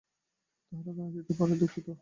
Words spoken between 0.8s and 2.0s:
না আসিতে পারায় আমি দুঃখিত।